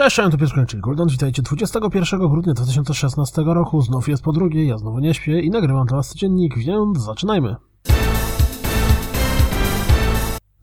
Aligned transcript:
Cześć, 0.00 0.18
ja 0.18 0.30
tu 0.30 0.38
Piotr 0.38 0.66
czyli 0.66 0.82
Guldan, 0.82 1.08
witajcie 1.08 1.42
21 1.42 2.20
grudnia 2.20 2.54
2016 2.54 3.42
roku, 3.46 3.82
znów 3.82 4.08
jest 4.08 4.22
po 4.22 4.32
drugiej, 4.32 4.68
ja 4.68 4.78
znowu 4.78 4.98
nie 4.98 5.14
śpię 5.14 5.40
i 5.40 5.50
nagrywam 5.50 5.86
dla 5.86 5.96
was 5.96 6.08
codziennik, 6.08 6.58
więc 6.58 6.98
zaczynajmy. 6.98 7.56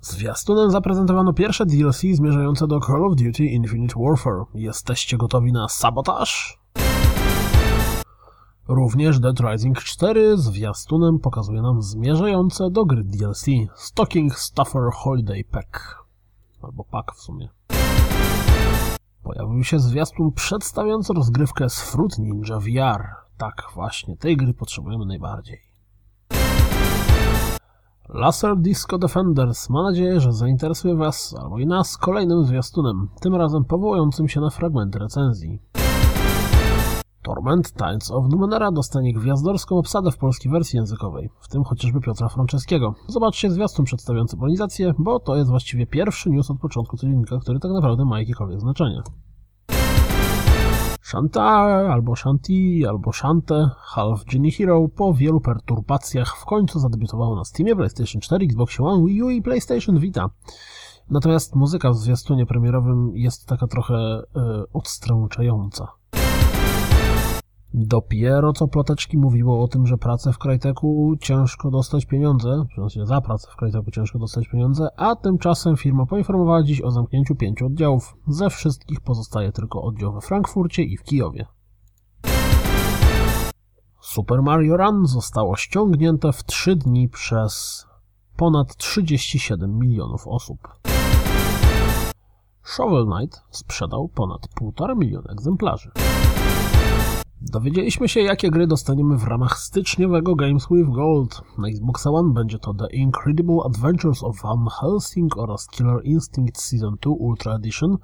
Zwiastunem 0.01 0.71
zaprezentowano 0.71 1.33
pierwsze 1.33 1.65
DLC 1.65 2.01
zmierzające 2.13 2.67
do 2.67 2.79
Call 2.79 3.05
of 3.05 3.15
Duty 3.15 3.45
Infinite 3.45 3.95
Warfare. 3.99 4.43
Jesteście 4.53 5.17
gotowi 5.17 5.51
na 5.51 5.69
sabotaż? 5.69 6.59
Również 8.67 9.19
Dead 9.19 9.39
Rising 9.39 9.79
4 9.79 10.37
zwiastunem 10.37 11.19
pokazuje 11.19 11.61
nam 11.61 11.81
zmierzające 11.81 12.69
do 12.71 12.85
gry 12.85 13.03
DLC 13.03 13.45
Stocking 13.75 14.39
Stuffer 14.39 14.91
Holiday 14.93 15.43
Pack. 15.51 16.03
Albo 16.61 16.83
pack 16.83 17.15
w 17.15 17.21
sumie. 17.21 17.49
Pojawił 19.27 19.63
się 19.63 19.79
zwiastun 19.79 20.31
przedstawiający 20.31 21.13
rozgrywkę 21.13 21.69
z 21.69 21.81
Fruit 21.81 22.17
Ninja 22.17 22.59
VR. 22.59 23.05
Tak, 23.37 23.63
właśnie, 23.73 24.17
tej 24.17 24.37
gry 24.37 24.53
potrzebujemy 24.53 25.05
najbardziej. 25.05 25.59
Laser 28.09 28.57
Disco 28.57 28.97
Defenders 28.97 29.69
ma 29.69 29.83
nadzieję, 29.83 30.19
że 30.19 30.33
zainteresuje 30.33 30.95
Was 30.95 31.35
albo 31.39 31.59
i 31.59 31.65
nas 31.65 31.97
kolejnym 31.97 32.45
zwiastunem, 32.45 33.09
tym 33.21 33.35
razem 33.35 33.65
powołującym 33.65 34.27
się 34.27 34.41
na 34.41 34.49
fragmenty 34.49 34.99
recenzji. 34.99 35.61
Torment 37.27 37.73
Times 37.73 38.11
of 38.11 38.25
Numenera 38.29 38.71
dostanie 38.71 39.13
gwiazdorską 39.13 39.77
obsadę 39.77 40.11
w 40.11 40.17
polskiej 40.17 40.51
wersji 40.51 40.77
językowej, 40.77 41.29
w 41.39 41.47
tym 41.47 41.63
chociażby 41.63 42.01
Piotra 42.01 42.29
Franceskiego. 42.29 42.95
Zobaczcie 43.07 43.51
zwiastun 43.51 43.85
przedstawiający 43.85 44.37
polonizację, 44.37 44.93
bo 44.97 45.19
to 45.19 45.35
jest 45.35 45.49
właściwie 45.49 45.87
pierwszy 45.87 46.29
news 46.29 46.51
od 46.51 46.59
początku 46.59 46.97
codziennika, 46.97 47.39
który 47.39 47.59
tak 47.59 47.71
naprawdę 47.71 48.05
ma 48.05 48.19
jakiekolwiek 48.19 48.59
znaczenie. 48.59 49.01
Shantae, 51.01 51.91
albo 51.91 52.15
Shanti, 52.15 52.85
albo 52.85 53.13
Shante, 53.13 53.69
Half 53.77 54.25
Genie 54.25 54.51
Hero 54.51 54.87
po 54.95 55.13
wielu 55.13 55.41
perturbacjach 55.41 56.37
w 56.37 56.45
końcu 56.45 56.79
zadebiutowało 56.79 57.35
na 57.35 57.43
Steamie, 57.43 57.75
PlayStation 57.75 58.21
4, 58.21 58.45
Xbox 58.45 58.79
One, 58.79 59.05
Wii 59.05 59.23
U 59.23 59.29
i 59.29 59.41
PlayStation 59.41 59.99
Vita. 59.99 60.29
Natomiast 61.09 61.55
muzyka 61.55 61.91
w 61.91 61.95
zwiastunie 61.95 62.45
premierowym 62.45 63.11
jest 63.15 63.45
taka 63.47 63.67
trochę 63.67 64.23
yy, 64.35 64.65
odstręczająca. 64.73 65.96
Dopiero 67.79 68.53
co 68.53 68.67
ploteczki 68.67 69.17
mówiło 69.17 69.63
o 69.63 69.67
tym, 69.67 69.87
że 69.87 69.97
pracę 69.97 70.33
w 70.33 70.37
Cryteku 70.37 71.15
ciężko 71.21 71.71
dostać 71.71 72.05
pieniądze, 72.05 72.63
sensie 72.75 73.05
za 73.05 73.21
pracę 73.21 73.47
w 73.51 73.55
Cryteku 73.55 73.91
ciężko 73.91 74.19
dostać 74.19 74.47
pieniądze, 74.47 74.87
a 74.97 75.15
tymczasem 75.15 75.77
firma 75.77 76.05
poinformowała 76.05 76.63
dziś 76.63 76.81
o 76.81 76.91
zamknięciu 76.91 77.35
pięciu 77.35 77.65
oddziałów. 77.65 78.17
Ze 78.27 78.49
wszystkich 78.49 79.01
pozostaje 79.01 79.51
tylko 79.51 79.81
oddział 79.81 80.13
we 80.13 80.21
Frankfurcie 80.21 80.83
i 80.83 80.97
w 80.97 81.03
Kijowie. 81.03 81.45
Super 84.01 84.41
Mario 84.41 84.77
Run 84.77 85.05
zostało 85.05 85.55
ściągnięte 85.55 86.33
w 86.33 86.43
3 86.43 86.75
dni 86.75 87.09
przez 87.09 87.85
ponad 88.37 88.75
37 88.75 89.79
milionów 89.79 90.27
osób. 90.27 90.59
Shovel 92.63 93.05
Knight 93.05 93.41
sprzedał 93.51 94.07
ponad 94.07 94.41
1,5 94.61 94.97
miliona 94.97 95.31
egzemplarzy. 95.31 95.91
Dowiedzieliśmy 97.57 98.07
się, 98.07 98.19
jakie 98.19 98.51
gry 98.51 98.67
dostaniemy 98.67 99.17
w 99.17 99.23
ramach 99.23 99.59
styczniowego 99.59 100.35
Games 100.35 100.67
with 100.71 100.89
Gold. 100.89 101.41
Na 101.57 101.67
Xbox 101.67 102.07
One 102.07 102.33
będzie 102.33 102.59
to 102.59 102.73
The 102.73 102.87
Incredible 102.91 103.57
Adventures 103.65 104.23
of 104.23 104.41
Van 104.41 104.67
Helsing 104.81 105.37
oraz 105.37 105.67
Killer 105.67 106.01
Instinct 106.03 106.61
Season 106.61 106.95
2 107.01 107.11
Ultra 107.11 107.55
Edition. 107.55 107.97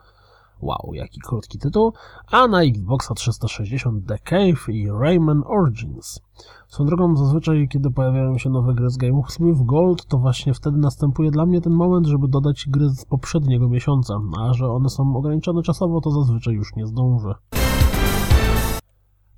Wow, 0.61 0.94
jaki 0.94 1.19
krótki 1.22 1.59
tytuł. 1.59 1.94
A 2.31 2.47
na 2.47 2.63
Xboxa 2.63 3.13
360 3.13 4.07
The 4.07 4.17
Cave 4.19 4.69
i 4.69 4.88
Rayman 4.91 5.44
Origins. 5.45 6.19
Swoją 6.67 6.88
drogą, 6.88 7.16
zazwyczaj, 7.16 7.67
kiedy 7.72 7.91
pojawiają 7.91 8.38
się 8.38 8.50
nowe 8.50 8.73
gry 8.73 8.89
z 8.89 8.97
Games 8.97 9.38
with 9.39 9.66
Gold, 9.66 10.06
to 10.06 10.17
właśnie 10.17 10.53
wtedy 10.53 10.77
następuje 10.77 11.31
dla 11.31 11.45
mnie 11.45 11.61
ten 11.61 11.73
moment, 11.73 12.07
żeby 12.07 12.27
dodać 12.27 12.66
gry 12.69 12.89
z 12.89 13.06
poprzedniego 13.06 13.69
miesiąca. 13.69 14.19
A 14.41 14.53
że 14.53 14.67
one 14.67 14.89
są 14.89 15.16
ograniczone 15.16 15.63
czasowo, 15.63 16.01
to 16.01 16.11
zazwyczaj 16.11 16.53
już 16.53 16.75
nie 16.75 16.88
zdążę. 16.88 17.33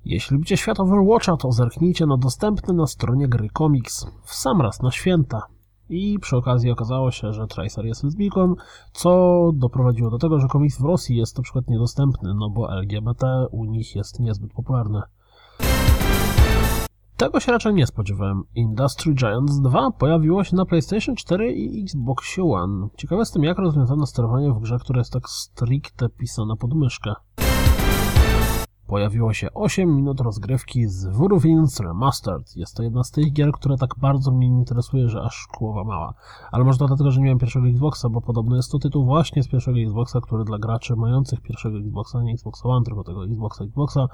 Jeśli 0.08 0.34
lubicie 0.34 0.56
świat 0.56 0.80
Overwatcha, 0.80 1.36
to 1.36 1.52
zerknijcie 1.52 2.06
na 2.06 2.16
dostępny 2.16 2.74
na 2.74 2.86
stronie 2.86 3.28
gry 3.28 3.48
komiks 3.48 4.06
w 4.22 4.34
sam 4.34 4.60
raz 4.60 4.82
na 4.82 4.90
święta. 4.90 5.42
I 5.88 6.18
przy 6.18 6.36
okazji 6.36 6.70
okazało 6.70 7.10
się, 7.10 7.32
że 7.32 7.46
Tracer 7.46 7.84
jest 7.84 8.04
lesbijką, 8.04 8.54
co 8.92 9.40
doprowadziło 9.54 10.10
do 10.10 10.18
tego, 10.18 10.40
że 10.40 10.48
komiks 10.48 10.80
w 10.80 10.84
Rosji 10.84 11.16
jest 11.16 11.36
na 11.36 11.42
przykład 11.42 11.68
niedostępny, 11.68 12.34
no 12.34 12.50
bo 12.50 12.78
LGBT 12.78 13.46
u 13.50 13.64
nich 13.64 13.96
jest 13.96 14.20
niezbyt 14.20 14.52
popularne. 14.52 15.02
Tego 17.16 17.40
się 17.40 17.52
raczej 17.52 17.74
nie 17.74 17.86
spodziewałem. 17.86 18.42
Industry 18.54 19.14
Giants 19.14 19.60
2 19.60 19.90
pojawiło 19.90 20.44
się 20.44 20.56
na 20.56 20.66
PlayStation 20.66 21.16
4 21.16 21.52
i 21.52 21.82
Xbox 21.82 22.38
One. 22.38 22.88
Ciekawe 22.96 23.22
jestem, 23.22 23.44
jak 23.44 23.58
rozwiązano 23.58 24.06
sterowanie 24.06 24.52
w 24.52 24.60
grze, 24.60 24.78
która 24.78 24.98
jest 24.98 25.12
tak 25.12 25.28
stricte 25.28 26.08
pisana 26.08 26.56
pod 26.56 26.74
myszkę 26.74 27.14
pojawiło 28.86 29.32
się 29.32 29.48
8 29.54 29.96
minut 29.96 30.20
rozgrywki 30.20 30.86
z 30.86 31.06
Wurwins 31.06 31.80
Remastered. 31.80 32.56
Jest 32.56 32.76
to 32.76 32.82
jedna 32.82 33.04
z 33.04 33.10
tych 33.10 33.32
gier, 33.32 33.52
które 33.52 33.76
tak 33.76 33.90
bardzo 33.98 34.32
mnie 34.32 34.46
interesuje, 34.46 35.08
że 35.08 35.22
aż 35.22 35.48
głowa 35.58 35.84
mała. 35.84 36.14
Ale 36.52 36.64
może 36.64 36.78
to 36.78 36.86
dlatego, 36.86 37.10
że 37.10 37.20
nie 37.20 37.24
miałem 37.24 37.38
pierwszego 37.38 37.68
Xboxa, 37.68 38.08
bo 38.08 38.20
podobno 38.20 38.56
jest 38.56 38.72
to 38.72 38.78
tytuł 38.78 39.04
właśnie 39.04 39.42
z 39.42 39.48
pierwszego 39.48 39.78
Xboxa, 39.78 40.20
który 40.20 40.44
dla 40.44 40.58
graczy 40.58 40.96
mających 40.96 41.40
pierwszego 41.40 41.78
Xboxa, 41.78 42.22
nie 42.22 42.32
Xbox 42.32 42.60
One, 42.64 42.84
tylko 42.84 43.04
tego 43.04 43.24
Xboxa 43.24 43.64
Xboxa, 43.64 44.06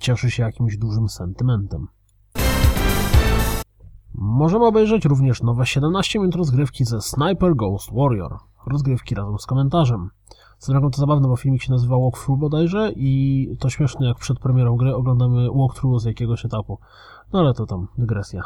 cieszy 0.00 0.30
się 0.30 0.42
jakimś 0.42 0.76
dużym 0.78 1.08
sentymentem. 1.08 1.86
Możemy 4.14 4.66
obejrzeć 4.66 5.04
również 5.04 5.42
nowe 5.42 5.66
17 5.66 6.18
minut 6.18 6.34
rozgrywki 6.34 6.84
ze 6.84 7.00
Sniper 7.00 7.56
Ghost 7.56 7.90
Warrior. 7.92 8.38
Rozgrywki 8.66 9.14
razem 9.14 9.38
z 9.38 9.46
komentarzem. 9.46 10.10
Co 10.58 10.72
drogą 10.72 10.90
to 10.90 10.98
zabawne, 10.98 11.28
bo 11.28 11.36
filmik 11.36 11.62
się 11.62 11.72
nazywa 11.72 11.98
Walkthrough 11.98 12.40
bodajże 12.40 12.92
i 12.96 13.56
to 13.60 13.70
śmieszne, 13.70 14.06
jak 14.06 14.18
przed 14.18 14.38
premierą 14.38 14.76
gry 14.76 14.94
oglądamy 14.94 15.50
walkthrough 15.50 16.00
z 16.00 16.04
jakiegoś 16.04 16.44
etapu. 16.44 16.78
No 17.32 17.38
ale 17.38 17.54
to 17.54 17.66
tam 17.66 17.88
dygresja. 17.98 18.42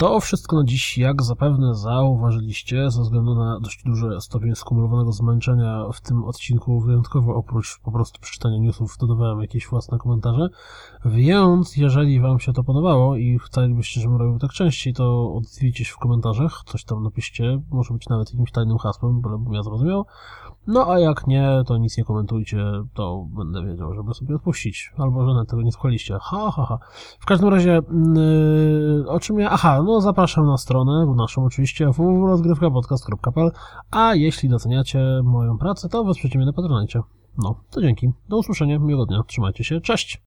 To 0.00 0.20
wszystko 0.20 0.56
na 0.56 0.64
dziś, 0.64 0.98
jak 0.98 1.22
zapewne 1.22 1.74
zauważyliście, 1.74 2.90
ze 2.90 3.02
względu 3.02 3.34
na 3.34 3.60
dość 3.60 3.82
duży 3.84 4.20
stopień 4.20 4.54
skumulowanego 4.54 5.12
zmęczenia 5.12 5.84
w 5.92 6.00
tym 6.00 6.24
odcinku, 6.24 6.80
wyjątkowo 6.80 7.34
oprócz 7.34 7.80
po 7.84 7.92
prostu 7.92 8.20
przeczytania 8.20 8.58
newsów, 8.58 8.96
dodawałem 9.00 9.40
jakieś 9.40 9.66
własne 9.66 9.98
komentarze. 9.98 10.48
Więc 11.04 11.76
jeżeli 11.76 12.20
Wam 12.20 12.40
się 12.40 12.52
to 12.52 12.64
podobało 12.64 13.16
i 13.16 13.38
chcielibyście, 13.38 14.00
żebym 14.00 14.16
robił 14.16 14.38
tak 14.38 14.50
częściej, 14.50 14.94
to 14.94 15.34
odezwijcie 15.34 15.84
się 15.84 15.92
w 15.92 15.98
komentarzach, 15.98 16.62
coś 16.66 16.84
tam 16.84 17.02
napiszcie, 17.02 17.60
może 17.70 17.94
być 17.94 18.08
nawet 18.08 18.30
jakimś 18.30 18.52
tajnym 18.52 18.78
hasłem, 18.78 19.20
bym 19.20 19.52
ja 19.52 19.62
zrozumiał. 19.62 20.04
No 20.72 20.90
a 20.90 20.98
jak 20.98 21.26
nie, 21.26 21.62
to 21.66 21.78
nic 21.78 21.98
nie 21.98 22.04
komentujcie, 22.04 22.64
to 22.94 23.26
będę 23.36 23.64
wiedział, 23.64 23.94
żeby 23.94 24.14
sobie 24.14 24.34
odpuścić. 24.34 24.92
Albo, 24.98 25.26
że 25.26 25.34
na 25.34 25.44
tego 25.44 25.62
nie 25.62 25.72
słuchaliście. 25.72 26.18
Ha, 26.22 26.50
ha, 26.50 26.66
ha. 26.68 26.78
W 27.20 27.26
każdym 27.26 27.48
razie, 27.48 27.80
yy, 28.14 29.04
o 29.08 29.20
czym 29.20 29.38
ja... 29.38 29.50
Aha, 29.50 29.82
no 29.82 30.00
zapraszam 30.00 30.46
na 30.46 30.56
stronę 30.56 31.14
naszą 31.16 31.44
oczywiście 31.44 31.90
www.rozgrywkapodcast.pl 31.90 33.50
a 33.90 34.14
jeśli 34.14 34.48
doceniacie 34.48 35.20
moją 35.24 35.58
pracę, 35.58 35.88
to 35.88 36.04
wesprzecie 36.04 36.38
mnie 36.38 36.46
na 36.46 36.52
Patronite. 36.52 37.02
No, 37.38 37.54
to 37.70 37.82
dzięki. 37.82 38.10
Do 38.28 38.38
usłyszenia, 38.38 38.78
miłego 38.78 39.06
dnia, 39.06 39.22
trzymajcie 39.26 39.64
się, 39.64 39.80
cześć! 39.80 40.18